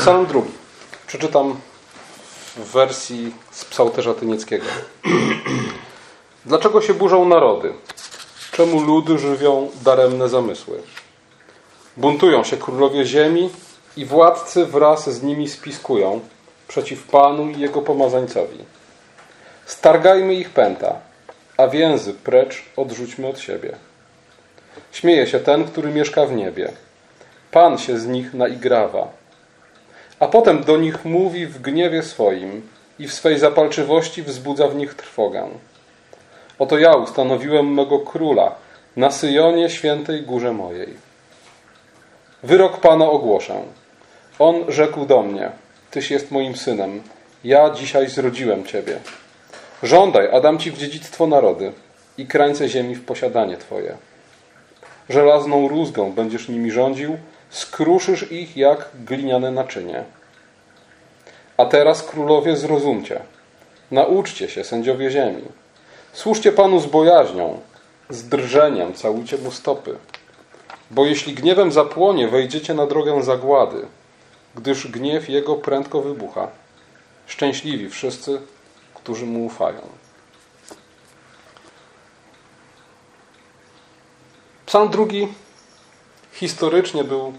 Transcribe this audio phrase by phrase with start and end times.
[0.00, 0.50] Psalm drugi.
[1.06, 1.60] Przeczytam
[2.56, 4.64] w wersji z psałterza tynieckiego.
[6.46, 7.72] Dlaczego się burzą narody?
[8.52, 10.82] Czemu ludy żywią daremne zamysły?
[11.96, 13.50] Buntują się królowie ziemi
[13.96, 16.20] i władcy wraz z nimi spiskują
[16.68, 18.58] przeciw Panu i Jego pomazańcowi.
[19.66, 20.94] Stargajmy ich pęta,
[21.56, 23.76] a więzy precz odrzućmy od siebie.
[24.92, 26.72] Śmieje się ten, który mieszka w niebie.
[27.50, 29.19] Pan się z nich naigrawa.
[30.20, 34.94] A potem do nich mówi w gniewie swoim i w swej zapalczywości wzbudza w nich
[34.94, 35.48] trwogę.
[36.58, 38.54] Oto ja ustanowiłem mego króla
[38.96, 40.88] na Syjonie świętej górze mojej.
[42.42, 43.54] Wyrok Pana ogłoszę.
[44.38, 45.50] On rzekł do mnie:
[45.90, 47.02] Tyś jest moim synem.
[47.44, 48.98] Ja dzisiaj zrodziłem ciebie.
[49.82, 51.72] Żądaj, a dam ci w dziedzictwo narody
[52.18, 53.96] i krańce ziemi w posiadanie twoje.
[55.08, 57.16] Żelazną rózgą będziesz nimi rządził,
[57.50, 60.04] skruszysz ich jak gliniane naczynie.
[61.56, 63.20] A teraz, królowie, zrozumcie.
[63.90, 65.42] Nauczcie się, sędziowie ziemi.
[66.12, 67.60] Służcie Panu z bojaźnią,
[68.10, 69.96] z drżeniem całujcie mu stopy.
[70.90, 73.86] Bo jeśli gniewem zapłonie, wejdziecie na drogę zagłady,
[74.54, 76.48] gdyż gniew jego prędko wybucha.
[77.26, 78.40] Szczęśliwi wszyscy,
[78.94, 79.80] którzy mu ufają.
[84.66, 85.28] Psalm drugi
[86.32, 87.32] historycznie był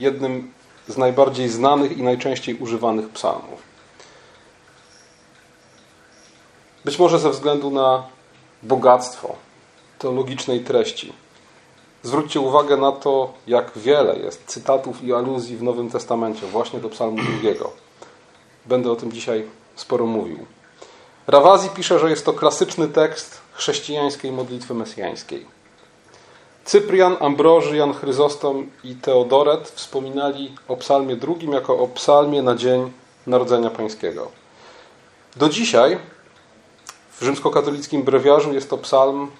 [0.00, 0.52] jednym
[0.88, 3.62] z najbardziej znanych i najczęściej używanych psalmów.
[6.84, 8.02] Być może ze względu na
[8.62, 9.36] bogactwo
[9.98, 11.12] teologicznej treści.
[12.02, 16.88] Zwróćcie uwagę na to, jak wiele jest cytatów i aluzji w Nowym Testamencie właśnie do
[16.88, 17.72] Psalmu drugiego.
[18.66, 20.46] Będę o tym dzisiaj sporo mówił.
[21.26, 25.59] Rawazi pisze, że jest to klasyczny tekst chrześcijańskiej modlitwy mesjańskiej.
[26.64, 32.92] Cyprian, Ambroży, Jan Chryzostom i Teodoret wspominali o psalmie drugim jako o psalmie na dzień
[33.26, 34.30] Narodzenia Pańskiego.
[35.36, 35.98] Do dzisiaj
[37.12, 39.30] w rzymskokatolickim brewiarzu jest to psalm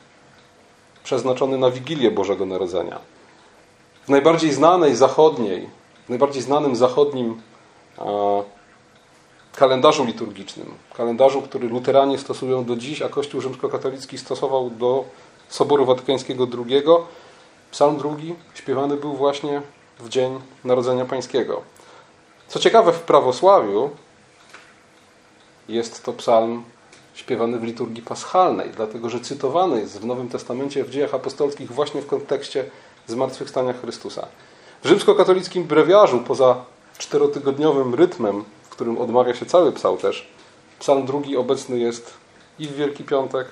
[1.05, 2.99] przeznaczony na Wigilię Bożego Narodzenia.
[4.07, 5.69] W najbardziej znanej zachodniej,
[6.09, 7.43] najbardziej znanym zachodnim
[9.57, 15.05] kalendarzu liturgicznym, kalendarzu, który luteranie stosują do dziś, a Kościół rzymskokatolicki stosował do
[15.51, 16.83] Soboru Watykańskiego II,
[17.71, 19.63] psalm drugi śpiewany był właśnie
[20.01, 21.63] w dzień Narodzenia Pańskiego.
[22.49, 23.91] Co ciekawe, w prawosławiu
[25.69, 26.65] jest to psalm
[27.15, 32.03] śpiewany w liturgii paschalnej, dlatego że cytowany jest w Nowym Testamencie w dziejach apostolskich właśnie
[32.03, 32.65] w kontekście
[33.07, 34.27] zmartwychwstania Chrystusa.
[34.83, 36.65] W rzymskokatolickim brewiarzu, poza
[36.99, 40.29] czterotygodniowym rytmem, w którym odmawia się cały psałterz,
[40.79, 42.15] psalm drugi obecny jest
[42.59, 43.49] i w Wielki Piątek,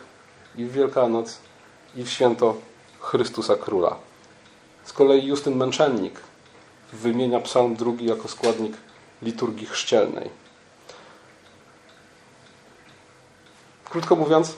[0.57, 1.39] i w Wielkanoc,
[1.97, 2.55] i w święto
[3.01, 3.97] Chrystusa Króla.
[4.85, 6.21] Z kolei Justyn Męczennik
[6.93, 8.77] wymienia psalm drugi jako składnik
[9.23, 10.31] liturgii chrzcielnej.
[13.91, 14.55] Krótko mówiąc,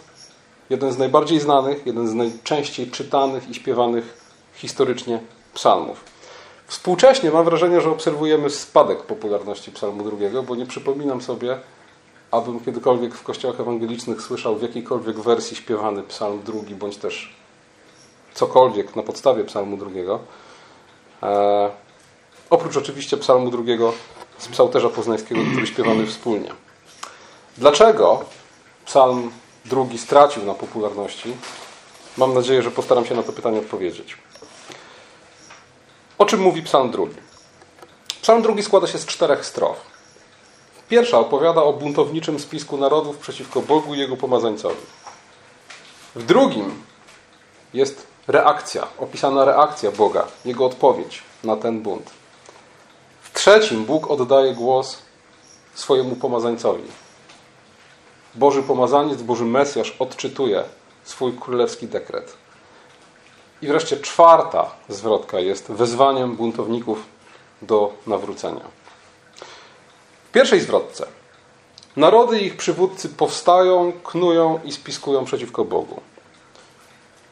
[0.71, 4.19] jeden z najbardziej znanych, jeden z najczęściej czytanych i śpiewanych
[4.55, 5.21] historycznie
[5.55, 6.05] psalmów.
[6.67, 11.59] Współcześnie mam wrażenie, że obserwujemy spadek popularności psalmu drugiego, bo nie przypominam sobie,
[12.31, 17.35] abym kiedykolwiek w kościołach ewangelicznych słyszał w jakiejkolwiek wersji śpiewany psalm drugi, bądź też
[18.35, 20.21] cokolwiek na podstawie psalmu drugiego.
[21.23, 21.71] E,
[22.51, 23.93] oprócz oczywiście psalmu drugiego
[24.39, 26.51] z psałterza poznańskiego, który śpiewamy wspólnie.
[27.59, 28.25] Dlaczego
[28.85, 29.31] psalm
[29.65, 31.37] drugi stracił na popularności?
[32.17, 34.17] Mam nadzieję, że postaram się na to pytanie odpowiedzieć.
[36.19, 37.17] O czym mówi psalm drugi?
[38.23, 39.90] Psalm drugi składa się z czterech strof.
[40.91, 44.83] Pierwsza opowiada o buntowniczym spisku narodów przeciwko Bogu i Jego pomazańcowi.
[46.15, 46.83] W drugim
[47.75, 52.11] jest reakcja, opisana reakcja Boga, Jego odpowiedź na ten bunt.
[53.23, 54.99] W trzecim Bóg oddaje głos
[55.75, 56.83] swojemu pomazańcowi.
[58.34, 60.65] Boży pomazaniec, Boży Mesjasz odczytuje
[61.05, 62.37] swój królewski dekret.
[63.62, 67.07] I wreszcie czwarta zwrotka jest wezwaniem buntowników
[67.62, 68.79] do nawrócenia.
[70.30, 71.06] W pierwszej zwrotce
[71.97, 76.00] narody i ich przywódcy powstają, knują i spiskują przeciwko Bogu.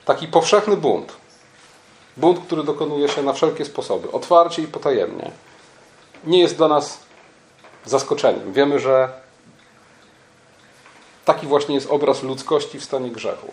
[0.05, 1.13] Taki powszechny bunt.
[2.17, 5.31] Bunt, który dokonuje się na wszelkie sposoby, otwarcie i potajemnie.
[6.25, 6.99] Nie jest dla nas
[7.85, 8.53] zaskoczeniem.
[8.53, 9.09] Wiemy, że
[11.25, 13.53] taki właśnie jest obraz ludzkości w stanie grzechu.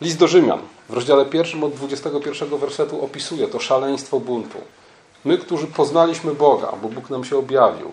[0.00, 4.58] List do Rzymian w rozdziale pierwszym od 21 wersetu opisuje to szaleństwo buntu.
[5.24, 7.92] My, którzy poznaliśmy Boga, bo Bóg nam się objawił,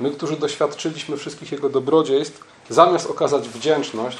[0.00, 4.18] my, którzy doświadczyliśmy wszystkich Jego dobrodziejstw, zamiast okazać wdzięczność,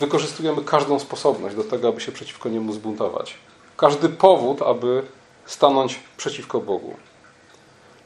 [0.00, 3.36] wykorzystujemy każdą sposobność do tego, aby się przeciwko Niemu zbuntować.
[3.76, 5.02] Każdy powód, aby
[5.46, 6.96] stanąć przeciwko Bogu.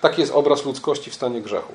[0.00, 1.73] Taki jest obraz ludzkości w stanie grzechu.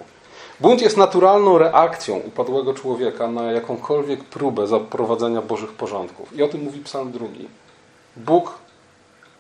[0.60, 6.38] Bunt jest naturalną reakcją upadłego człowieka na jakąkolwiek próbę zaprowadzenia Bożych porządków.
[6.38, 7.48] I o tym mówi Psalm drugi.
[8.18, 8.54] Bóg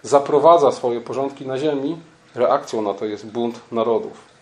[0.01, 1.97] zaprowadza swoje porządki na ziemi,
[2.35, 4.32] reakcją na to jest bunt narodów.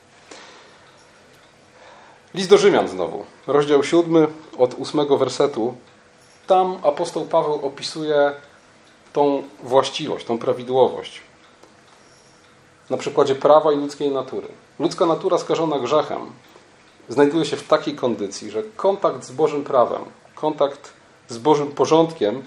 [2.34, 5.74] List do Rzymian znowu, rozdział 7 od 8 wersetu.
[6.48, 8.32] Tam apostoł Paweł opisuje
[9.14, 11.22] tą właściwość, tą prawidłowość.
[12.90, 14.48] Na przykładzie prawa i ludzkiej natury.
[14.80, 16.32] Ludzka natura skażona grzechem
[17.10, 20.02] znajduje się w takiej kondycji, że kontakt z Bożym prawem,
[20.36, 20.94] kontakt
[21.28, 22.44] z Bożym porządkiem,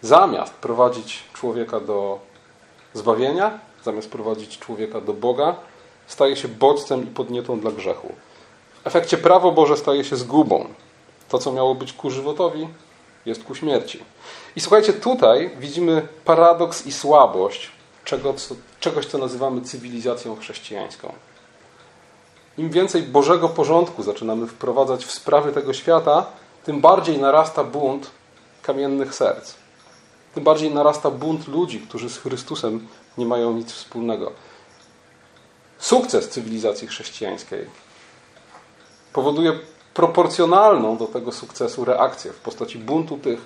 [0.00, 2.18] zamiast prowadzić człowieka do
[2.94, 5.56] zbawienia, zamiast prowadzić człowieka do Boga,
[6.06, 8.14] staje się bodźcem i podnietą dla grzechu.
[8.82, 10.68] W efekcie prawo Boże staje się zgubą.
[11.28, 12.68] To, co miało być ku żywotowi,
[13.26, 14.04] jest ku śmierci.
[14.56, 17.70] I słuchajcie, tutaj widzimy paradoks i słabość
[18.80, 21.12] czegoś, co nazywamy cywilizacją chrześcijańską.
[22.58, 26.26] Im więcej Bożego porządku zaczynamy wprowadzać w sprawy tego świata,
[26.64, 28.10] tym bardziej narasta bunt
[28.62, 29.54] kamiennych serc.
[30.34, 32.88] Tym bardziej narasta bunt ludzi, którzy z Chrystusem
[33.18, 34.32] nie mają nic wspólnego.
[35.78, 37.66] Sukces cywilizacji chrześcijańskiej
[39.12, 39.58] powoduje
[39.94, 43.40] proporcjonalną do tego sukcesu reakcję w postaci buntu tych,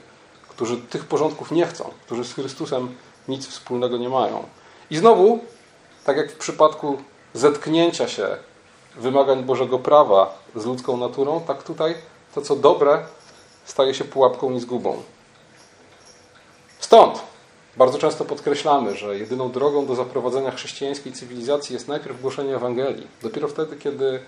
[0.49, 2.95] którzy tych porządków nie chcą, którzy z Chrystusem
[3.29, 4.43] nic wspólnego nie mają.
[4.91, 5.39] I znowu,
[6.05, 6.97] tak jak w przypadku
[7.35, 8.37] zetknięcia się
[8.97, 11.95] wymagań Bożego prawa z ludzką naturą, tak tutaj
[12.35, 13.07] to, co dobre,
[13.65, 15.03] staje się pułapką i zgubą.
[16.79, 17.23] Stąd
[17.77, 23.07] bardzo często podkreślamy, że jedyną drogą do zaprowadzenia chrześcijańskiej cywilizacji jest najpierw głoszenie Ewangelii.
[23.23, 24.21] Dopiero wtedy, kiedy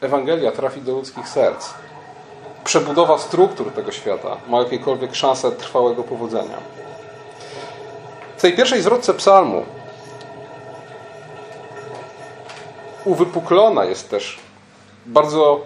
[0.00, 1.70] Ewangelia trafi do ludzkich serc,
[2.64, 6.58] przebudowa struktur tego świata ma jakiekolwiek szanse trwałego powodzenia.
[8.36, 9.66] W tej pierwszej zwrotce psalmu
[13.04, 14.38] uwypuklona jest też
[15.06, 15.60] bardzo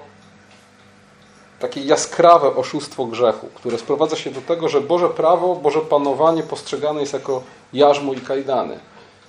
[1.58, 7.00] takie jaskrawe oszustwo grzechu, które sprowadza się do tego, że Boże prawo, Boże panowanie postrzegane
[7.00, 7.42] jest jako
[7.72, 8.78] jarzmo i kajdany.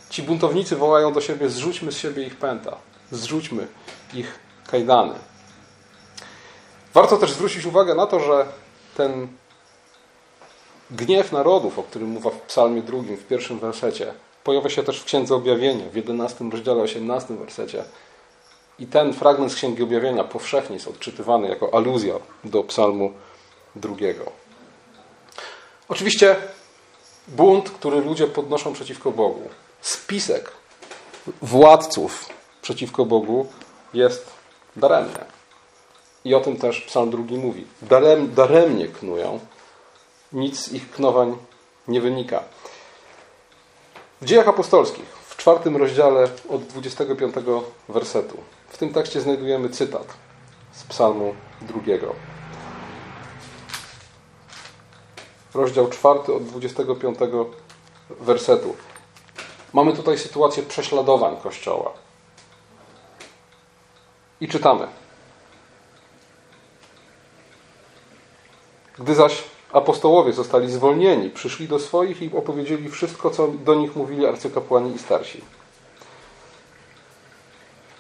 [0.10, 2.78] Ci buntownicy wołają do siebie: zrzućmy z siebie ich pęta,
[3.12, 3.68] zrzućmy
[4.14, 4.40] ich
[4.74, 5.14] kajdany.
[6.94, 8.46] Warto też zwrócić uwagę na to, że
[8.98, 9.28] ten
[10.92, 15.06] gniew narodów, o którym mowa w Psalmie drugim, w pierwszym wersecie, pojawia się też w
[15.06, 17.84] Księdze Objawienia, w 11 rozdziale, 18 wersecie.
[18.80, 23.14] I ten fragment z Księgi Objawienia powszechnie jest odczytywany jako aluzja do Psalmu
[23.76, 24.31] drugiego.
[25.90, 26.36] Oczywiście
[27.28, 29.50] bunt, który ludzie podnoszą przeciwko Bogu,
[29.81, 30.52] spisek
[31.42, 32.30] władców
[32.62, 33.48] przeciwko Bogu
[33.94, 34.32] jest
[34.75, 35.25] daremny.
[36.25, 37.68] I o tym też Psalm drugi mówi.
[37.81, 39.40] Darem, daremnie knują,
[40.34, 41.38] nic z ich knowań
[41.88, 42.44] nie wynika.
[44.22, 47.36] W dziejach apostolskich, w czwartym rozdziale od 25
[47.90, 48.38] wersetu,
[48.68, 50.08] w tym tekście znajdujemy cytat
[50.74, 52.16] z Psalmu drugiego.
[55.54, 57.19] Rozdział czwarty od 25
[58.10, 58.76] wersetu.
[59.74, 62.03] Mamy tutaj sytuację prześladowań Kościoła.
[64.44, 64.88] I czytamy.
[69.00, 69.44] Gdy zaś
[69.74, 75.00] apostołowie zostali zwolnieni, przyszli do swoich i opowiedzieli wszystko, co do nich mówili arcykapłani i
[75.00, 75.42] starsi.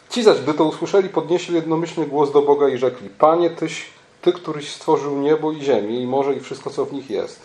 [0.09, 3.85] Ci zaś, gdy to usłyszeli, podnieśli jednomyślnie głos do Boga i rzekli: Panie, Tyś,
[4.21, 7.41] Ty, któryś stworzył niebo i ziemię, i morze, i wszystko, co w nich jest,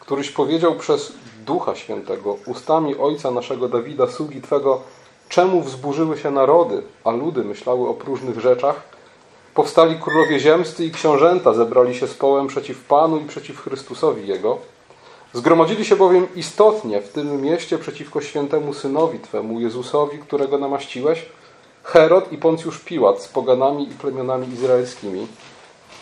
[0.00, 1.12] któryś powiedział przez
[1.46, 4.82] Ducha Świętego, ustami ojca naszego Dawida, sługi Twego,
[5.32, 8.92] czemu wzburzyły się narody, a ludy myślały o próżnych rzeczach,
[9.54, 14.58] Powstali królowie ziemscy i książęta zebrali się z połem przeciw Panu i przeciw Chrystusowi Jego.
[15.32, 21.26] Zgromadzili się bowiem istotnie w tym mieście przeciwko świętemu Synowi Twemu, Jezusowi, którego namaściłeś,
[21.82, 25.26] Herod i Poncjusz Piłat z poganami i plemionami izraelskimi,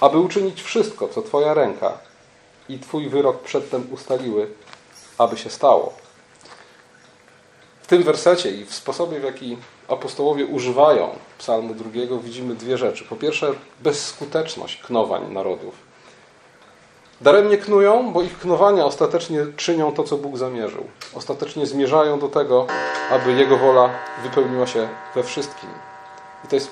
[0.00, 1.98] aby uczynić wszystko, co Twoja ręka
[2.68, 4.46] i Twój wyrok przedtem ustaliły,
[5.18, 5.92] aby się stało.
[7.90, 9.56] Tym wersecie i w sposobie, w jaki
[9.88, 13.04] apostołowie używają psalmu drugiego, widzimy dwie rzeczy.
[13.04, 15.74] Po pierwsze, bezskuteczność knowań narodów.
[17.20, 20.84] Daremnie knują, bo ich knowania ostatecznie czynią to, co Bóg zamierzył.
[21.14, 22.66] Ostatecznie zmierzają do tego,
[23.10, 23.90] aby Jego wola
[24.22, 25.70] wypełniła się we wszystkim.
[26.44, 26.70] I to jest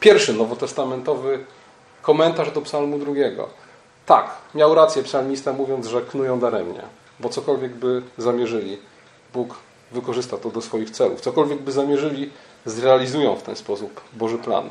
[0.00, 1.44] pierwszy nowotestamentowy
[2.02, 3.48] komentarz do psalmu drugiego.
[4.06, 6.82] Tak, miał rację psalmista mówiąc, że knują daremnie,
[7.20, 8.78] bo cokolwiek by zamierzyli,
[9.34, 9.54] Bóg
[9.92, 11.20] wykorzysta to do swoich celów.
[11.20, 12.30] Cokolwiek by zamierzyli,
[12.66, 14.68] zrealizują w ten sposób Boży plan.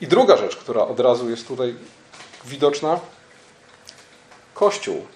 [0.00, 1.74] I druga rzecz, która od razu jest tutaj
[2.44, 3.00] widoczna,
[4.54, 5.06] Kościół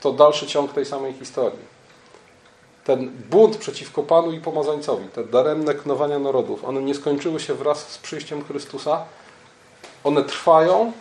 [0.00, 1.72] to dalszy ciąg tej samej historii.
[2.84, 7.88] ten bunt przeciwko Panu i pomazańcowi, te daremne knowania narodów, one nie skończyły się wraz
[7.88, 9.04] z przyjściem Chrystusa.
[10.04, 10.92] One trwają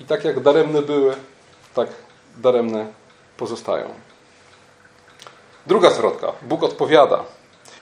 [0.00, 1.16] i tak jak daremne były,
[1.74, 1.88] tak
[2.36, 2.86] daremne
[3.36, 4.05] pozostają.
[5.66, 6.32] Druga zwrotka.
[6.42, 7.24] Bóg odpowiada.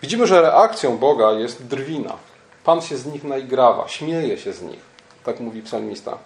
[0.02, 2.16] Widzimy, że reakcją Boga jest drwina.
[2.64, 4.80] Pan się z nich naigrawa, śmieje się z nich.
[5.24, 6.18] Tak mówi psalmista.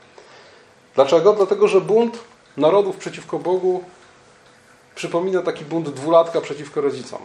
[0.95, 1.33] Dlaczego?
[1.33, 2.19] Dlatego, że bunt
[2.57, 3.85] narodów przeciwko Bogu
[4.95, 7.21] przypomina taki bunt dwulatka przeciwko rodzicom.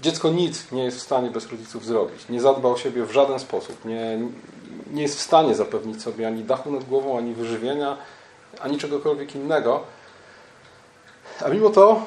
[0.00, 2.28] Dziecko nic nie jest w stanie bez rodziców zrobić.
[2.28, 3.84] Nie zadba o siebie w żaden sposób.
[3.84, 4.18] Nie,
[4.92, 7.96] nie jest w stanie zapewnić sobie ani dachu nad głową, ani wyżywienia,
[8.60, 9.80] ani czegokolwiek innego.
[11.44, 12.02] A mimo to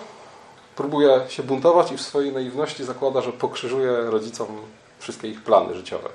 [0.75, 4.47] próbuje się buntować i w swojej naiwności zakłada, że pokrzyżuje rodzicom
[4.99, 6.09] wszystkie ich plany życiowe.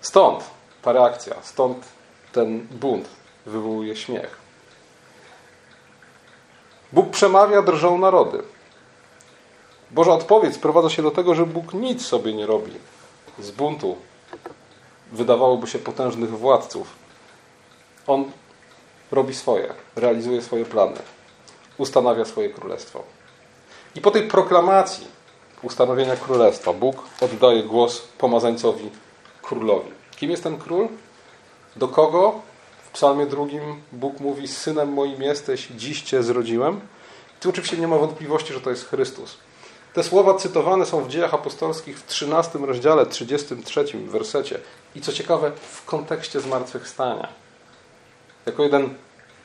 [0.00, 0.44] Stąd
[0.82, 1.78] ta reakcja, stąd
[2.32, 3.08] ten bunt
[3.46, 4.36] wywołuje śmiech.
[6.92, 8.42] Bóg przemawia, drżą narody.
[9.90, 12.72] Boża odpowiedź sprowadza się do tego, że Bóg nic sobie nie robi
[13.38, 13.96] z buntu,
[15.12, 16.94] wydawałoby się potężnych władców.
[18.06, 18.30] On
[19.10, 20.98] robi swoje, realizuje swoje plany,
[21.78, 23.02] ustanawia swoje królestwo.
[23.94, 25.06] I po tej proklamacji
[25.62, 28.90] ustanowienia królestwa Bóg oddaje głos pomazańcowi
[29.42, 29.90] królowi.
[30.16, 30.88] Kim jest ten król?
[31.76, 32.40] Do kogo
[32.84, 36.80] w psalmie drugim Bóg mówi synem moim jesteś, dziś cię zrodziłem.
[37.40, 39.36] Tu oczywiście nie ma wątpliwości, że to jest Chrystus.
[39.94, 44.58] Te słowa cytowane są w dziejach apostolskich w 13 rozdziale, 33 wersecie.
[44.94, 47.28] I co ciekawe, w kontekście zmartwychwstania.
[48.46, 48.94] Jako jeden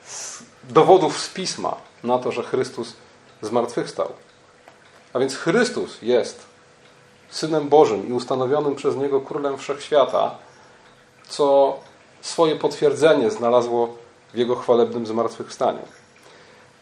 [0.04, 2.92] z dowodów z Pisma na to, że Chrystus
[3.42, 4.12] zmartwychwstał.
[5.18, 6.46] A więc Chrystus jest
[7.30, 10.34] Synem Bożym i ustanowionym przez Niego Królem Wszechświata,
[11.28, 11.76] co
[12.20, 13.94] swoje potwierdzenie znalazło
[14.34, 15.78] w Jego chwalebnym zmartwychwstaniu.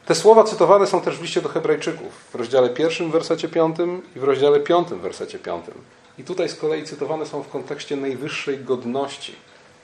[0.07, 4.21] Te słowa cytowane są też w liście do Hebrajczyków w rozdziale pierwszym, wersecie piątym i
[4.21, 5.75] w rozdziale piątym, wersecie piątym.
[6.19, 9.35] I tutaj z kolei cytowane są w kontekście najwyższej godności,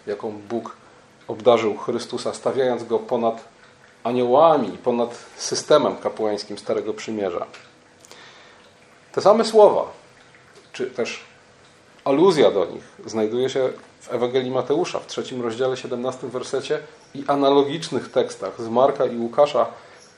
[0.07, 0.77] jaką Bóg
[1.29, 3.45] obdarzył Chrystusa, stawiając go ponad
[4.05, 7.47] aniołami, ponad systemem kapłańskim Starego Przymierza.
[9.13, 9.85] Te same słowa,
[10.73, 11.25] czy też
[12.05, 16.81] aluzja do nich, znajduje się w Ewangelii Mateusza w trzecim rozdziale, 17 wersecie
[17.15, 19.67] i analogicznych tekstach z Marka i Łukasza,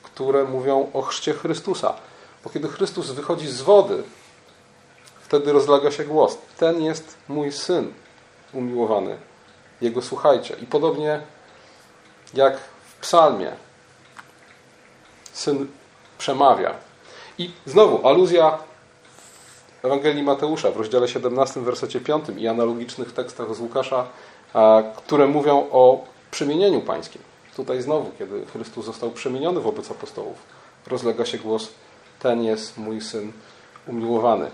[0.03, 1.93] które mówią o chrzcie Chrystusa.
[2.43, 4.03] Bo kiedy Chrystus wychodzi z wody,
[5.21, 6.37] wtedy rozlega się głos.
[6.57, 7.93] Ten jest mój syn
[8.53, 9.17] umiłowany.
[9.81, 10.55] Jego słuchajcie.
[10.61, 11.21] I podobnie
[12.33, 13.51] jak w psalmie
[15.33, 15.67] syn
[16.17, 16.73] przemawia.
[17.37, 18.59] I znowu aluzja
[19.85, 24.07] Ewangelii Mateusza w rozdziale 17, wersecie 5 i analogicznych tekstach z Łukasza,
[24.97, 27.21] które mówią o przemienieniu pańskim.
[27.55, 30.37] Tutaj znowu, kiedy Chrystus został przemieniony wobec apostołów,
[30.87, 31.69] rozlega się głos:
[32.19, 33.31] Ten jest mój syn
[33.87, 34.51] umiłowany.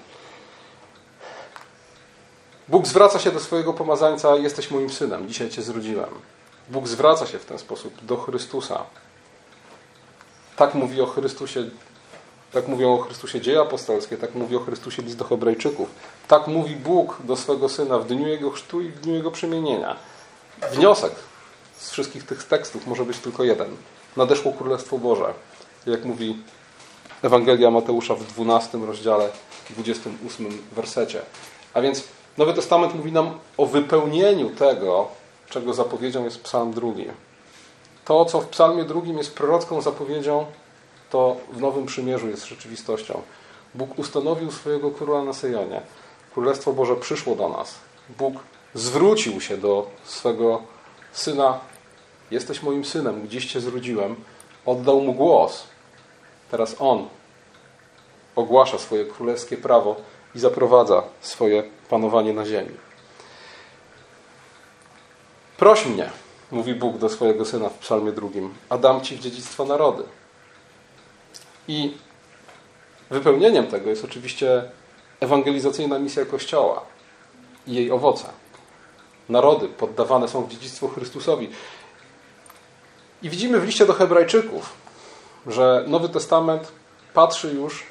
[2.67, 6.09] Bóg zwraca się do swojego pomazańca: Jesteś moim synem, dzisiaj cię zrodziłem.
[6.69, 8.83] Bóg zwraca się w ten sposób do Chrystusa.
[10.55, 11.69] Tak mówi o Chrystusie,
[12.53, 15.89] tak mówią o Chrystusie dzieje apostolskie, tak mówi o Chrystusie list do Hebrajczyków.
[16.27, 19.96] Tak mówi Bóg do swego syna w dniu jego chrztu i w dniu jego przemienienia.
[20.72, 21.12] Wniosek
[21.77, 23.75] z wszystkich tych tekstów może być tylko jeden.
[24.17, 25.34] Nadeszło Królestwo Boże.
[25.86, 26.38] Jak mówi
[27.22, 29.29] Ewangelia Mateusza w 12 rozdziale,
[29.70, 31.22] 28 wersecie.
[31.74, 32.03] A więc
[32.38, 35.08] Nowy Testament mówi nam o wypełnieniu tego,
[35.50, 37.05] czego zapowiedzią jest Psalm drugi.
[38.05, 40.46] To, co w Psalmie drugim jest prorocką zapowiedzią,
[41.11, 43.21] to w Nowym Przymierzu jest rzeczywistością.
[43.75, 45.81] Bóg ustanowił swojego króla na Syjonie.
[46.33, 47.75] Królestwo Boże przyszło do nas.
[48.17, 48.33] Bóg
[48.73, 50.61] zwrócił się do swego
[51.13, 51.59] syna.
[52.31, 54.15] Jesteś moim synem, gdzieś cię zrodziłem.
[54.65, 55.63] Oddał mu głos.
[56.51, 57.07] Teraz on
[58.35, 59.95] ogłasza swoje królewskie prawo
[60.35, 62.75] i zaprowadza swoje panowanie na ziemi.
[65.57, 66.09] Proś mnie,
[66.51, 70.03] mówi Bóg do swojego syna w psalmie drugim, a dam ci w dziedzictwo narody.
[71.71, 71.93] I
[73.09, 74.63] wypełnieniem tego jest oczywiście
[75.19, 76.81] ewangelizacyjna misja Kościoła
[77.67, 78.25] i jej owoce.
[79.29, 81.49] Narody poddawane są w dziedzictwo Chrystusowi.
[83.23, 84.73] I widzimy w liście do Hebrajczyków,
[85.47, 86.71] że Nowy Testament
[87.13, 87.83] patrzy już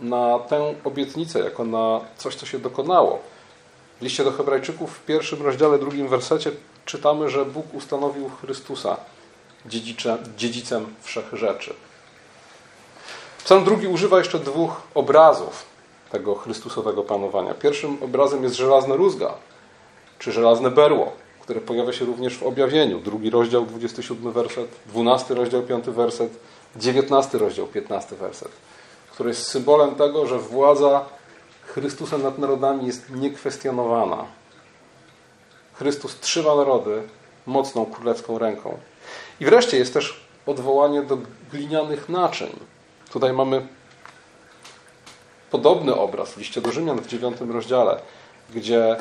[0.00, 3.18] na tę obietnicę jako na coś, co się dokonało.
[4.00, 6.50] W liście do Hebrajczyków w pierwszym rozdziale, drugim wersecie
[6.84, 8.96] czytamy, że Bóg ustanowił Chrystusa
[10.36, 11.74] dziedzicem wszech rzeczy.
[13.44, 15.64] Psalm drugi używa jeszcze dwóch obrazów
[16.10, 17.54] tego Chrystusowego panowania.
[17.54, 19.34] Pierwszym obrazem jest żelazna rózga,
[20.18, 23.00] czy żelazne berło, które pojawia się również w objawieniu.
[23.00, 26.32] Drugi rozdział, 27 werset, 12 rozdział, 5 werset,
[26.76, 28.48] 19 rozdział, 15 werset.
[29.10, 31.04] które jest symbolem tego, że władza
[31.62, 34.24] Chrystusa nad narodami jest niekwestionowana.
[35.74, 37.02] Chrystus trzyma narody
[37.46, 38.78] mocną królewską ręką.
[39.40, 41.18] I wreszcie jest też odwołanie do
[41.52, 42.71] glinianych naczyń.
[43.12, 43.66] Tutaj mamy
[45.50, 48.00] podobny obraz w liście do Rzymian w dziewiątym rozdziale,
[48.54, 48.96] gdzie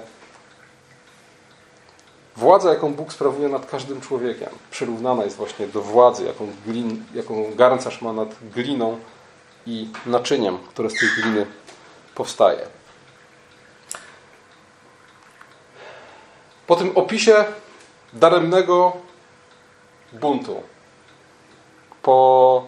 [2.35, 7.55] władza, jaką Bóg sprawuje nad każdym człowiekiem, przyrównana jest właśnie do władzy, jaką, glin, jaką
[7.55, 8.99] garncarz ma nad gliną
[9.65, 11.45] i naczyniem, które z tej gliny
[12.15, 12.67] powstaje.
[16.67, 17.45] Po tym opisie
[18.13, 18.97] daremnego
[20.13, 20.63] buntu,
[22.01, 22.65] po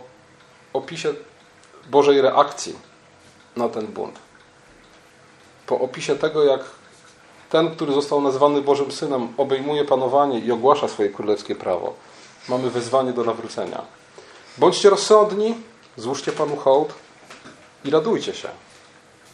[0.73, 1.13] opisie
[1.89, 2.75] Bożej reakcji
[3.55, 4.19] na ten bunt,
[5.67, 6.61] po opisie tego, jak
[7.49, 11.93] ten, który został nazwany Bożym Synem, obejmuje panowanie i ogłasza swoje królewskie prawo,
[12.49, 13.81] mamy wezwanie do nawrócenia.
[14.57, 15.55] Bądźcie rozsądni,
[15.97, 16.93] złóżcie Panu hołd
[17.85, 18.49] i radujcie się,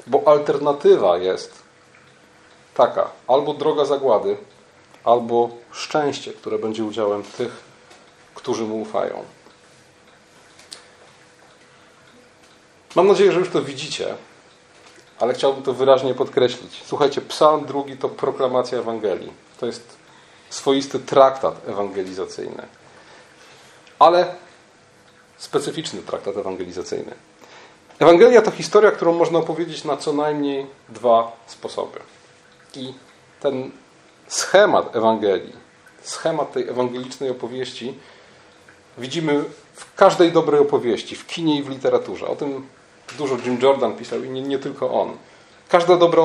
[0.08, 1.54] bo alternatywa jest
[2.74, 4.38] taka: albo droga zagłady,
[5.04, 7.64] albo szczęście, które będzie udziałem tych,
[8.36, 9.24] którzy mu ufają.
[12.96, 14.16] Mam nadzieję, że już to widzicie,
[15.20, 16.84] ale chciałbym to wyraźnie podkreślić.
[16.86, 19.32] Słuchajcie, Psalm drugi to proklamacja Ewangelii.
[19.60, 19.98] To jest
[20.50, 22.64] swoisty traktat ewangelizacyjny.
[24.00, 24.36] Ale
[25.38, 27.14] specyficzny traktat ewangelizacyjny.
[28.00, 32.00] Ewangelia to historia, którą można opowiedzieć na co najmniej dwa sposoby.
[32.76, 32.94] I
[33.40, 33.72] ten
[34.28, 35.54] schemat Ewangelii,
[36.02, 37.94] schemat tej ewangelicznej opowieści
[38.98, 39.44] widzimy
[39.74, 42.28] w każdej dobrej opowieści, w kinie i w literaturze.
[42.28, 42.68] O tym
[43.18, 45.18] dużo Jim Jordan pisał i nie, nie tylko on.
[45.70, 46.24] Każda dobra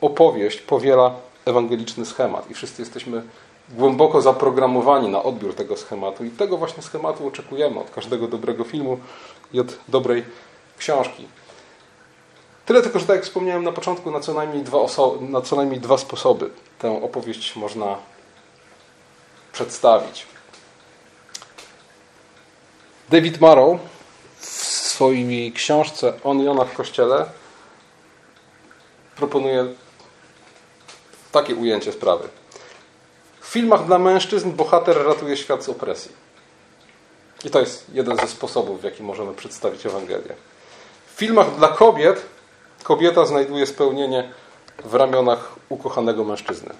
[0.00, 1.14] opowieść powiela
[1.44, 3.22] ewangeliczny schemat i wszyscy jesteśmy
[3.68, 8.98] głęboko zaprogramowani na odbiór tego schematu i tego właśnie schematu oczekujemy od każdego dobrego filmu
[9.52, 10.24] i od dobrej
[10.78, 11.28] książki.
[12.66, 14.78] Tyle tylko, że tak jak wspomniałem na początku, na co najmniej dwa,
[15.20, 17.96] na co najmniej dwa sposoby tę opowieść można
[19.52, 20.26] przedstawić.
[23.10, 23.78] David Marrow
[24.96, 27.26] swojej książce On i ona w kościele
[29.16, 29.66] proponuje
[31.32, 32.28] takie ujęcie sprawy.
[33.40, 36.12] W filmach dla mężczyzn bohater ratuje świat z opresji.
[37.44, 40.34] I to jest jeden ze sposobów, w jaki możemy przedstawić Ewangelię.
[41.14, 42.22] W filmach dla kobiet
[42.82, 44.32] kobieta znajduje spełnienie
[44.84, 46.74] w ramionach ukochanego mężczyzny.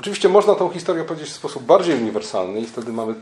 [0.00, 3.14] Oczywiście można tą historię powiedzieć w sposób bardziej uniwersalny i wtedy mamy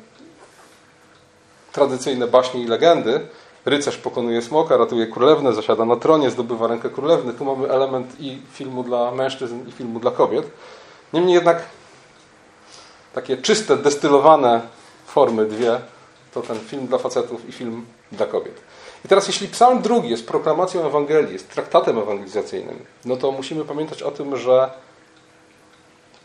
[1.73, 3.29] tradycyjne baśnie i legendy.
[3.65, 7.33] Rycerz pokonuje smoka, ratuje królewnę, zasiada na tronie, zdobywa rękę królewny.
[7.33, 10.51] Tu mamy element i filmu dla mężczyzn, i filmu dla kobiet.
[11.13, 11.63] Niemniej jednak
[13.15, 14.61] takie czyste, destylowane
[15.07, 15.81] formy dwie
[16.35, 18.61] to ten film dla facetów i film dla kobiet.
[19.05, 24.03] I teraz, jeśli psalm drugi jest proklamacją Ewangelii, jest traktatem ewangelizacyjnym, no to musimy pamiętać
[24.03, 24.71] o tym, że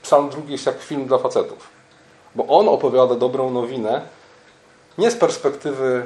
[0.02, 1.68] psalm drugi jest jak film dla facetów.
[2.36, 4.02] Bo on opowiada dobrą nowinę
[4.98, 6.06] nie z perspektywy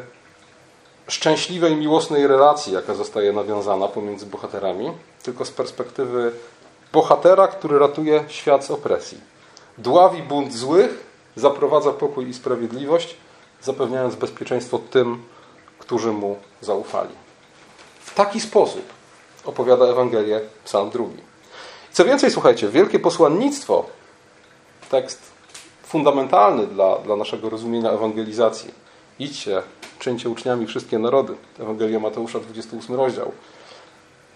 [1.10, 4.91] szczęśliwej, miłosnej relacji, jaka zostaje nawiązana pomiędzy bohaterami,
[5.24, 6.32] tylko z perspektywy
[6.93, 9.17] bohatera, który ratuje świat z opresji.
[9.78, 11.04] Dławi bunt złych,
[11.36, 13.17] zaprowadza pokój i sprawiedliwość,
[13.62, 15.24] zapewniając bezpieczeństwo tym,
[15.80, 17.15] którzy mu zaufali.
[18.00, 18.84] W taki sposób
[19.45, 21.17] opowiada Ewangelię Psalm drugi.
[21.91, 23.86] Co więcej, słuchajcie, wielkie posłannictwo,
[24.89, 25.22] tekst
[25.84, 28.88] fundamentalny dla, dla naszego rozumienia ewangelizacji.
[29.19, 29.62] Idźcie,
[29.99, 31.34] czyńcie uczniami wszystkie narody.
[31.60, 33.32] Ewangelia Mateusza, 28 rozdział.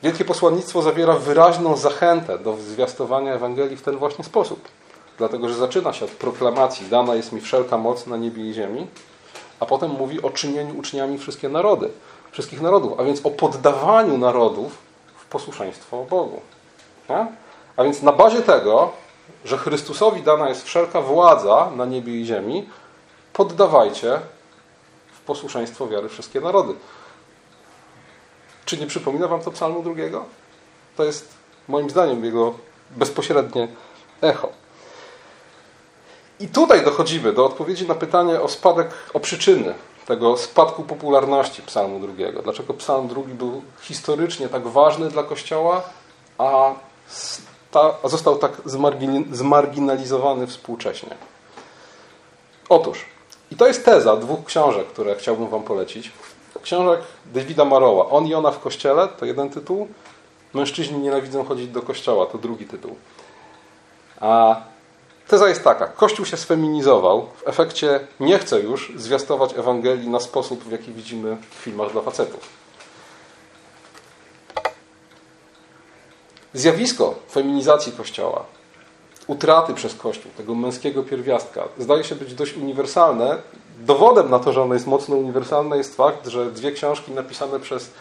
[0.03, 4.67] Wielkie posłannictwo zawiera wyraźną zachętę do zwiastowania Ewangelii w ten właśnie sposób.
[5.17, 8.87] Dlatego, że zaczyna się od proklamacji: Dana jest mi wszelka moc na niebie i ziemi,
[9.59, 11.89] a potem mówi o czynieniu uczniami wszystkie narody,
[12.31, 14.77] wszystkich narodów, a więc o poddawaniu narodów
[15.15, 16.41] w posłuszeństwo Bogu.
[17.09, 17.27] Nie?
[17.77, 18.91] A więc na bazie tego,
[19.45, 22.69] że Chrystusowi dana jest wszelka władza na niebie i ziemi,
[23.33, 24.19] poddawajcie
[25.25, 26.73] posłuszeństwo wiary wszystkie narody.
[28.65, 30.25] Czy nie przypomina Wam to psalmu drugiego?
[30.97, 31.33] To jest
[31.67, 32.53] moim zdaniem jego
[32.91, 33.67] bezpośrednie
[34.21, 34.49] echo.
[36.39, 39.73] I tutaj dochodzimy do odpowiedzi na pytanie o spadek, o przyczyny
[40.05, 42.41] tego spadku popularności psalmu drugiego.
[42.41, 45.83] Dlaczego psalm drugi był historycznie tak ważny dla Kościoła,
[46.37, 46.73] a,
[47.07, 48.51] sta, a został tak
[49.31, 51.15] zmarginalizowany współcześnie?
[52.69, 53.05] Otóż,
[53.53, 56.11] i to jest teza dwóch książek, które chciałbym Wam polecić.
[56.61, 58.09] Książek Davida Maroła.
[58.09, 59.87] On i ona w kościele to jeden tytuł.
[60.53, 62.95] Mężczyźni nienawidzą chodzić do kościoła to drugi tytuł.
[64.19, 64.55] A
[65.27, 70.63] Teza jest taka: Kościół się sfeminizował, w efekcie nie chce już zwiastować Ewangelii na sposób,
[70.63, 72.49] w jaki widzimy w filmach dla facetów.
[76.53, 78.45] Zjawisko feminizacji Kościoła,
[79.27, 83.37] utraty przez Kościół tego męskiego pierwiastka, zdaje się być dość uniwersalne.
[83.79, 87.91] Dowodem na to, że ono jest mocno uniwersalne, jest fakt, że dwie książki napisane przez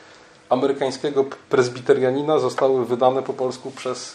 [0.48, 4.14] amerykańskiego prezbiterianina zostały wydane po polsku przez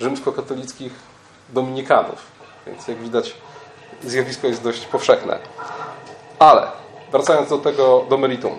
[0.00, 0.92] rzymskokatolickich
[1.48, 2.18] dominikanów.
[2.66, 3.34] Więc jak widać,
[4.02, 5.38] zjawisko jest dość powszechne.
[6.38, 6.66] Ale
[7.12, 8.52] wracając do tego, do meritum.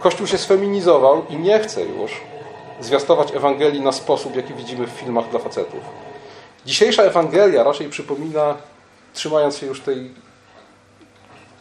[0.00, 2.20] Kościół się sfeminizował i nie chce już
[2.80, 5.80] zwiastować Ewangelii na sposób, jaki widzimy w filmach dla facetów.
[6.66, 8.54] Dzisiejsza Ewangelia raczej przypomina,
[9.14, 10.10] trzymając się już tej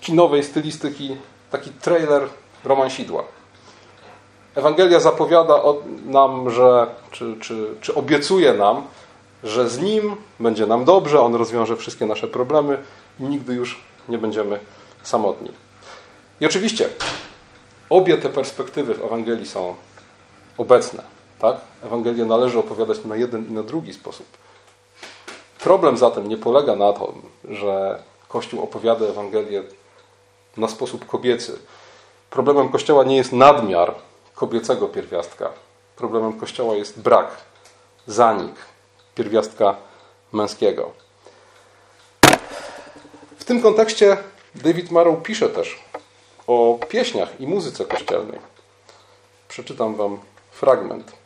[0.02, 1.18] kinowej stylistyki,
[1.52, 2.30] taki trailer
[2.63, 3.24] romansidła.
[4.56, 5.62] Ewangelia zapowiada
[6.06, 8.84] nam, że, czy, czy, czy obiecuje nam,
[9.44, 12.78] że z Nim będzie nam dobrze, On rozwiąże wszystkie nasze problemy
[13.20, 14.60] i nigdy już nie będziemy
[15.04, 15.52] samotni.
[16.41, 16.89] I oczywiście
[17.89, 19.76] obie te perspektywy w Ewangelii są
[20.58, 21.04] obecne.
[21.39, 21.58] Tak?
[21.84, 24.44] Ewangelię należy opowiadać na jeden i na drugi sposób.
[25.65, 29.63] Problem zatem nie polega na tym, że Kościół opowiada Ewangelię
[30.58, 31.60] na sposób kobiecy.
[32.30, 33.95] Problemem Kościoła nie jest nadmiar
[34.36, 35.49] kobiecego pierwiastka.
[35.95, 37.28] Problemem Kościoła jest brak,
[38.08, 38.56] zanik
[39.15, 39.75] pierwiastka
[40.32, 40.91] męskiego.
[43.38, 44.17] W tym kontekście
[44.56, 45.80] David Marrow pisze też
[46.47, 48.39] o pieśniach i muzyce kościelnej.
[49.47, 50.19] Przeczytam Wam
[50.51, 51.24] fragment.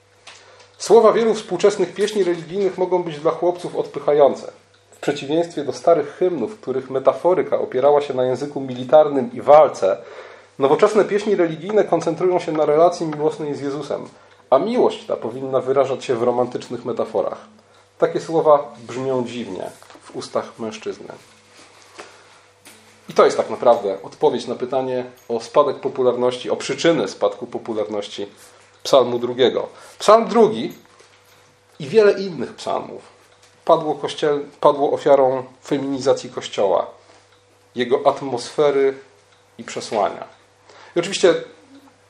[0.79, 4.51] Słowa wielu współczesnych pieśni religijnych mogą być dla chłopców odpychające.
[4.91, 9.97] W przeciwieństwie do starych hymnów, których metaforyka opierała się na języku militarnym i walce,
[10.59, 14.07] nowoczesne pieśni religijne koncentrują się na relacji miłosnej z Jezusem,
[14.49, 17.45] a miłość ta powinna wyrażać się w romantycznych metaforach.
[17.97, 19.69] Takie słowa brzmią dziwnie
[20.03, 21.13] w ustach mężczyzny.
[23.09, 28.27] I to jest tak naprawdę odpowiedź na pytanie o spadek popularności, o przyczyny spadku popularności
[28.83, 29.67] Psalmu drugiego.
[29.99, 30.73] Psalm drugi
[31.79, 33.19] i wiele innych psalmów
[33.69, 36.87] padło, kościel, padło ofiarą feminizacji Kościoła,
[37.75, 38.97] jego atmosfery
[39.57, 40.27] i przesłania.
[40.95, 41.33] I oczywiście,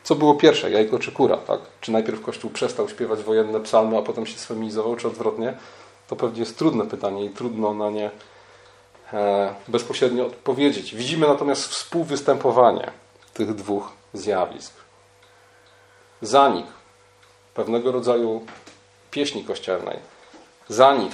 [0.04, 1.38] co było pierwsze, jajko czy kura?
[1.38, 1.60] Tak?
[1.82, 5.54] Czy najpierw Kościół przestał śpiewać wojenne psalmy, a potem się sfeminizował, czy odwrotnie?
[6.08, 8.12] To pewnie jest trudne pytanie i trudno na nie
[9.14, 10.96] e, bezpośrednio odpowiedzieć.
[10.96, 12.92] Widzimy natomiast współwystępowanie
[13.34, 14.74] tych dwóch zjawisk.
[16.22, 16.66] Zanik
[17.54, 18.46] pewnego rodzaju
[19.12, 20.00] pieśni kościelnej,
[20.70, 21.12] zanik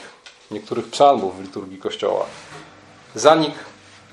[0.51, 2.25] niektórych psalmów w liturgii Kościoła,
[3.15, 3.53] zanik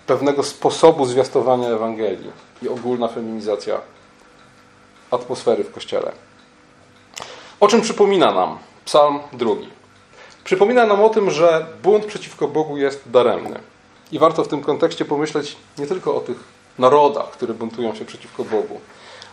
[0.07, 2.31] pewnego sposobu zwiastowania Ewangelii
[2.63, 3.81] i ogólna feminizacja
[5.11, 6.13] atmosfery w Kościele.
[7.61, 9.69] O czym przypomina nam Psalm drugi?
[10.45, 13.61] Przypomina nam o tym, że bunt przeciwko Bogu jest daremny.
[14.13, 16.37] I warto w tym kontekście pomyśleć nie tylko o tych
[16.79, 18.81] narodach, które buntują się przeciwko Bogu.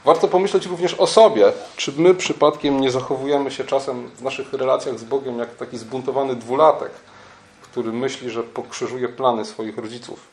[0.05, 1.51] Warto pomyśleć również o sobie.
[1.75, 6.35] Czy my przypadkiem nie zachowujemy się czasem w naszych relacjach z Bogiem jak taki zbuntowany
[6.35, 6.91] dwulatek,
[7.61, 10.27] który myśli, że pokrzyżuje plany swoich rodziców,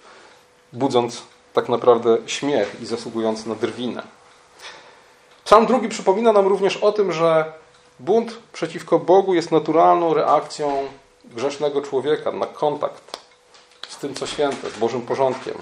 [0.72, 4.02] budząc tak naprawdę śmiech i zasługując na drwinę.
[5.44, 7.52] Psalm drugi przypomina nam również o tym, że
[8.00, 10.88] bunt przeciwko Bogu jest naturalną reakcją
[11.24, 13.20] grzesznego człowieka na kontakt
[13.88, 15.55] z tym, co święte, z Bożym porządkiem.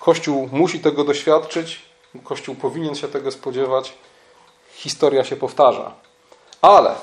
[0.00, 1.87] Kościół musi tego doświadczyć,
[2.24, 3.94] Kościół powinien się tego spodziewać.
[4.72, 5.94] Historia się powtarza.
[6.62, 6.94] Ale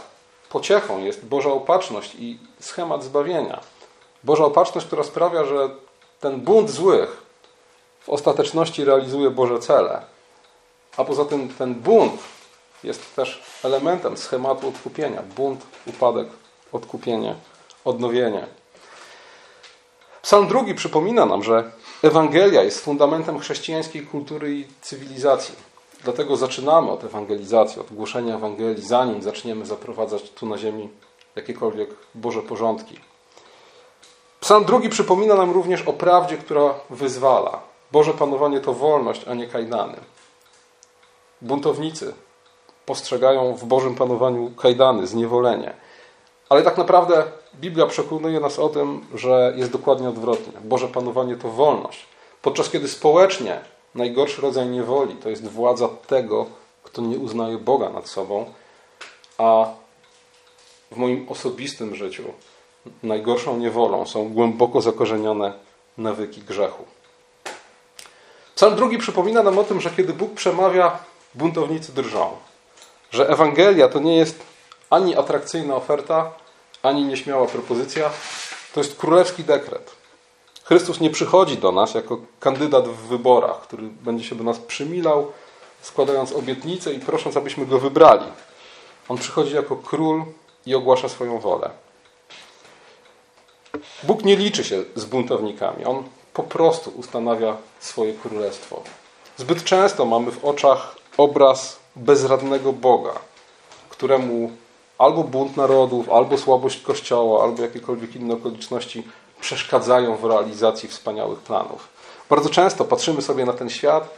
[0.50, 3.60] pociechą jest Boża opatrzność i schemat zbawienia.
[4.24, 5.70] Boża opatrzność, która sprawia, że
[6.20, 7.24] ten bunt złych
[8.02, 10.02] w ostateczności realizuje Boże cele.
[10.98, 12.22] A poza tym ten bunt
[12.84, 15.22] jest też elementem schematu odkupienia.
[15.22, 16.28] Bunt, upadek,
[16.72, 17.36] odkupienie,
[17.86, 18.48] odnowienie.
[20.22, 21.72] Psalm drugi przypomina nam, że
[22.06, 25.56] Ewangelia jest fundamentem chrześcijańskiej kultury i cywilizacji.
[26.04, 30.90] Dlatego zaczynamy od ewangelizacji, od głoszenia Ewangelii, zanim zaczniemy zaprowadzać tu na ziemi
[31.36, 33.00] jakiekolwiek Boże porządki.
[34.40, 37.60] Psalm drugi przypomina nam również o prawdzie, która wyzwala.
[37.92, 39.98] Boże panowanie to wolność, a nie kajdany.
[41.42, 42.14] Buntownicy
[42.86, 45.74] postrzegają w Bożym panowaniu kajdany, zniewolenie.
[46.50, 47.24] Ale tak naprawdę
[47.62, 50.54] Biblia przekonuje nas o tym, że jest dokładnie odwrotnie.
[50.64, 52.06] Boże panowanie to wolność.
[52.42, 53.60] Podczas kiedy społecznie
[53.96, 56.46] najgorszy rodzaj niewoli to jest władza tego,
[56.84, 58.46] kto nie uznaje Boga nad sobą,
[59.38, 59.66] a
[60.92, 62.24] w moim osobistym życiu
[63.04, 65.54] najgorszą niewolą są głęboko zakorzenione
[65.98, 66.86] nawyki grzechu.
[68.56, 71.00] Psalm drugi przypomina nam o tym, że kiedy Bóg przemawia,
[71.36, 72.32] buntownicy drżą.
[73.12, 74.40] Że Ewangelia to nie jest
[74.90, 76.32] ani atrakcyjna oferta,
[76.86, 78.10] ani nieśmiała propozycja.
[78.74, 79.92] To jest królewski dekret.
[80.64, 85.32] Chrystus nie przychodzi do nas jako kandydat w wyborach, który będzie się do nas przymilał,
[85.82, 88.26] składając obietnice i prosząc, abyśmy go wybrali.
[89.10, 90.26] On przychodzi jako król
[90.66, 91.70] i ogłasza swoją wolę.
[94.04, 95.86] Bóg nie liczy się z buntownikami.
[95.86, 98.84] On po prostu ustanawia swoje królestwo.
[99.38, 103.14] Zbyt często mamy w oczach obraz bezradnego Boga,
[103.90, 104.52] któremu
[104.98, 109.04] albo bunt narodów, albo słabość Kościoła, albo jakiekolwiek inne okoliczności
[109.42, 111.88] przeszkadzają w realizacji wspaniałych planów.
[112.30, 114.10] Bardzo często patrzymy sobie na ten świat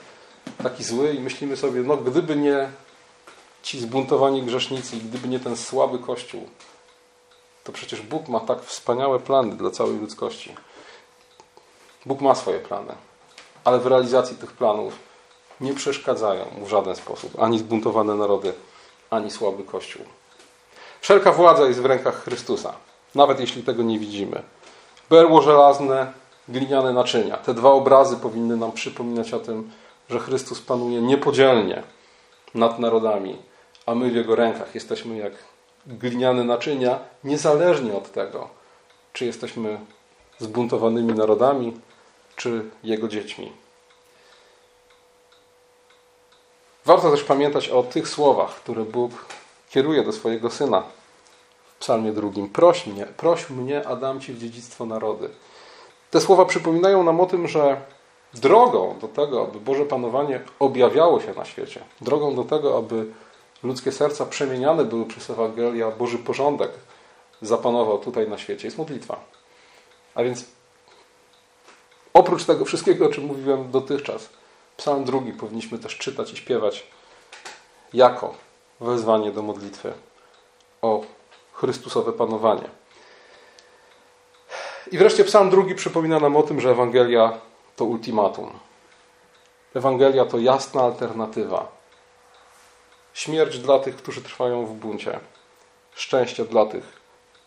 [0.64, 2.70] taki zły i myślimy sobie, no gdyby nie
[3.64, 6.50] ci zbuntowani grzesznicy gdyby nie ten słaby Kościół,
[7.64, 10.56] to przecież Bóg ma tak wspaniałe plany dla całej ludzkości.
[12.06, 12.96] Bóg ma swoje plany,
[13.64, 14.94] ale w realizacji tych planów
[15.62, 18.54] nie przeszkadzają w żaden sposób ani zbuntowane narody,
[19.10, 20.06] ani słaby Kościół.
[21.02, 22.74] Wszelka władza jest w rękach Chrystusa,
[23.16, 24.44] nawet jeśli tego nie widzimy.
[25.10, 26.14] Berło żelazne,
[26.48, 27.38] gliniane naczynia.
[27.38, 29.72] Te dwa obrazy powinny nam przypominać o tym,
[30.10, 31.84] że Chrystus panuje niepodzielnie
[32.54, 33.38] nad narodami,
[33.86, 35.34] a my w Jego rękach jesteśmy jak
[35.88, 38.50] gliniane naczynia, niezależnie od tego,
[39.14, 39.80] czy jesteśmy
[40.40, 41.80] zbuntowanymi narodami,
[42.36, 43.52] czy Jego dziećmi.
[46.86, 49.12] Warto też pamiętać o tych słowach, które Bóg
[49.70, 50.84] kieruje do swojego Syna
[51.76, 52.50] w psalmie drugim.
[52.50, 55.30] Proś mnie, proś mnie, a dam Ci w dziedzictwo narody.
[56.12, 57.82] Te słowa przypominają nam o tym, że
[58.34, 63.06] drogą do tego, aby Boże panowanie objawiało się na świecie, drogą do tego, aby
[63.64, 66.72] ludzkie serca przemieniane były przez Ewangelię, a Boży porządek
[67.42, 69.20] zapanował tutaj na świecie, jest modlitwa.
[70.16, 70.46] A więc
[72.14, 74.30] oprócz tego wszystkiego, o czym mówiłem dotychczas,
[74.78, 76.88] psalm drugi powinniśmy też czytać i śpiewać
[77.94, 78.47] jako
[78.80, 79.94] wezwanie do modlitwy
[80.82, 81.02] o
[81.54, 82.70] Chrystusowe panowanie.
[84.92, 87.40] I wreszcie psalm drugi przypomina nam o tym, że Ewangelia
[87.76, 88.60] to ultimatum.
[89.76, 91.68] Ewangelia to jasna alternatywa.
[93.14, 95.20] Śmierć dla tych, którzy trwają w buncie.
[95.96, 96.84] Szczęście dla tych,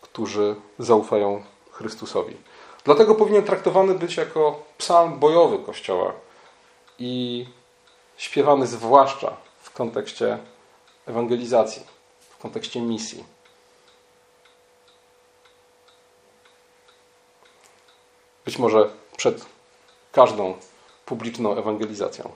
[0.00, 2.36] którzy zaufają Chrystusowi.
[2.84, 6.12] Dlatego powinien traktowany być jako psalm bojowy Kościoła
[6.98, 7.46] i
[8.16, 10.38] śpiewany zwłaszcza w kontekście
[11.10, 11.82] ewangelizacji,
[12.30, 13.24] w kontekście misji.
[18.44, 19.46] Być może przed
[20.12, 20.54] każdą
[21.06, 22.32] publiczną ewangelizacją.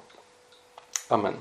[1.09, 1.41] Amen.